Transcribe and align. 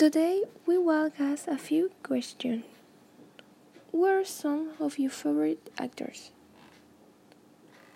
Today 0.00 0.44
we 0.64 0.78
will 0.78 1.12
ask 1.18 1.46
a 1.46 1.58
few 1.58 1.90
questions. 2.02 2.64
Who 3.92 4.06
are 4.06 4.24
some 4.24 4.70
of 4.80 4.98
your 4.98 5.10
favorite 5.10 5.68
actors? 5.78 6.30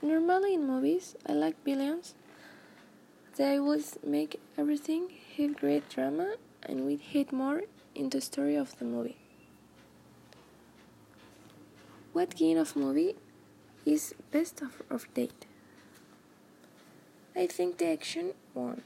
Normally 0.02 0.52
in 0.52 0.66
movies, 0.66 1.16
I 1.26 1.32
like 1.32 1.56
villains. 1.64 2.14
They 3.36 3.56
always 3.56 3.96
make 4.04 4.38
everything 4.58 5.08
have 5.38 5.56
great 5.56 5.88
drama 5.88 6.34
and 6.62 6.84
we 6.84 6.96
hit 6.96 7.32
more 7.32 7.62
in 7.94 8.10
the 8.10 8.20
story 8.20 8.56
of 8.56 8.78
the 8.78 8.84
movie. 8.84 9.16
What 12.12 12.38
kind 12.38 12.58
of 12.58 12.76
movie 12.76 13.16
is 13.86 14.14
best 14.30 14.60
of, 14.60 14.82
of 14.90 15.08
date? 15.14 15.46
I 17.34 17.46
think 17.46 17.78
the 17.78 17.86
action 17.86 18.34
one. 18.52 18.82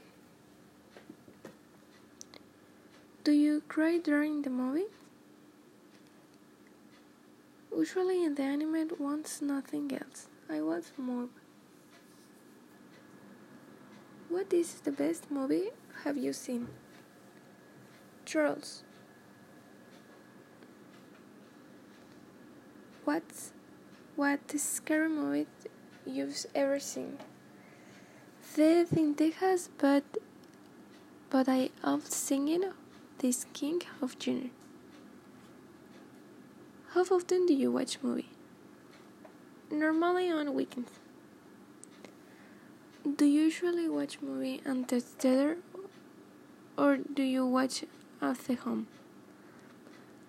Do 3.29 3.35
you 3.35 3.61
cry 3.67 3.99
during 3.99 4.41
the 4.41 4.49
movie? 4.49 4.89
Usually 7.71 8.25
in 8.25 8.33
the 8.33 8.41
anime 8.41 8.89
wants 8.97 9.39
nothing 9.39 9.91
else. 9.93 10.27
I 10.49 10.61
want 10.61 10.85
more. 10.97 11.29
What 14.29 14.51
is 14.51 14.81
the 14.81 14.91
best 14.91 15.29
movie 15.29 15.69
have 16.03 16.17
you 16.17 16.33
seen? 16.33 16.69
Trolls. 18.25 18.81
What's 23.05 23.51
what 24.15 24.39
scary 24.57 25.07
movie 25.07 25.45
you've 26.03 26.47
ever 26.55 26.79
seen? 26.79 27.19
The 28.55 28.87
in 28.97 29.13
Texas, 29.13 29.69
but 29.77 30.03
but 31.29 31.47
I 31.47 31.69
love 31.83 32.07
singing 32.07 32.63
this 33.19 33.45
King 33.53 33.81
of 34.01 34.17
Junior. 34.17 34.49
How 36.93 37.01
often 37.01 37.45
do 37.45 37.53
you 37.53 37.69
watch 37.71 37.97
movie? 38.01 38.29
Normally 39.69 40.31
on 40.31 40.53
weekends. 40.53 40.91
Do 43.15 43.25
you 43.25 43.43
usually 43.43 43.89
watch 43.89 44.21
movie 44.21 44.61
on 44.65 44.85
the 44.87 45.01
theater 45.01 45.57
or 46.77 46.97
do 46.97 47.23
you 47.23 47.45
watch 47.45 47.83
at 48.21 48.39
the 48.39 48.55
home? 48.55 48.87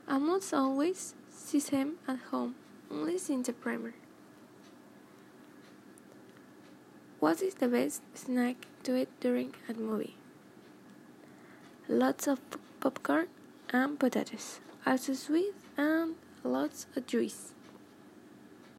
Almost 0.09 0.53
always 0.53 1.15
see 1.31 1.61
them 1.61 1.95
at 2.09 2.19
home, 2.33 2.57
unless 2.91 3.31
in 3.31 3.45
the 3.45 3.53
primer. 3.53 3.95
What 7.21 7.41
is 7.41 7.55
the 7.55 7.69
best 7.69 8.03
snack 8.15 8.57
to 8.83 8.97
eat 8.97 9.09
during 9.21 9.55
a 9.69 9.75
movie? 9.75 10.17
Lots 11.89 12.27
of 12.27 12.41
popcorn 12.81 13.29
and 13.73 13.99
potatoes, 13.99 14.61
also 14.87 15.13
sweet 15.13 15.55
and 15.77 16.15
lots 16.43 16.87
of 16.97 17.07
juice. 17.07 17.53